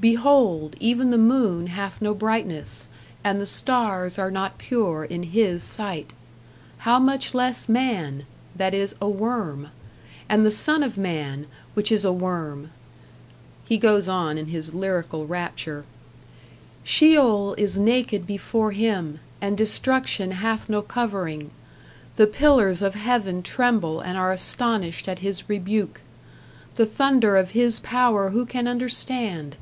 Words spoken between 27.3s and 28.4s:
of His power